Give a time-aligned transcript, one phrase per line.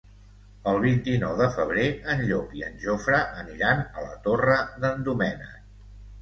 [0.69, 5.55] El vint-i-nou de febrer en Llop i en Jofre aniran a la Torre d'en Doménec.